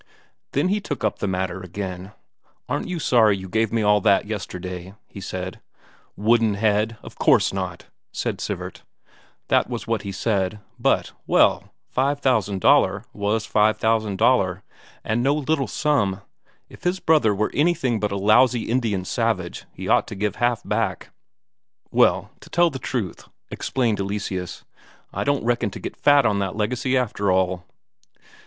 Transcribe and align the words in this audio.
Then 0.53 0.69
he 0.69 0.81
took 0.81 1.03
up 1.03 1.19
the 1.19 1.27
matter 1.27 1.61
again. 1.61 2.11
"Aren't 2.67 2.87
you 2.87 2.97
sorry 2.97 3.37
you 3.37 3.47
gave 3.47 3.71
me 3.71 3.83
all 3.83 4.01
that 4.01 4.25
yesterday?" 4.25 4.95
he 5.05 5.21
said. 5.21 5.61
"Woodenhead! 6.17 6.97
Of 7.03 7.19
course 7.19 7.53
not," 7.53 7.85
said 8.11 8.41
Sivert. 8.41 8.81
That 9.49 9.69
was 9.69 9.85
what 9.85 10.01
he 10.01 10.11
said, 10.11 10.59
but 10.79 11.11
well, 11.27 11.71
five 11.87 12.19
thousand 12.19 12.61
Daler 12.61 13.05
was 13.13 13.45
five 13.45 13.77
thousand 13.77 14.17
Daler, 14.17 14.63
and 15.03 15.21
no 15.21 15.35
little 15.35 15.67
sum; 15.67 16.21
if 16.67 16.81
his 16.83 16.99
brother 16.99 17.35
were 17.35 17.51
anything 17.53 17.99
but 17.99 18.11
a 18.11 18.17
lousy 18.17 18.63
Indian 18.63 19.05
savage, 19.05 19.65
he 19.71 19.87
ought 19.87 20.07
to 20.07 20.15
give 20.15 20.33
back 20.33 20.41
half. 21.03 21.11
"Well, 21.91 22.31
to 22.39 22.49
tell 22.49 22.71
the 22.71 22.79
truth," 22.79 23.27
explained 23.51 23.99
Eleseus, 23.99 24.63
"I 25.13 25.23
don't 25.23 25.45
reckon 25.45 25.69
to 25.69 25.79
get 25.79 25.95
fat 25.95 26.25
on 26.25 26.39
that 26.39 26.55
legacy, 26.55 26.97
after 26.97 27.31
all." 27.31 27.65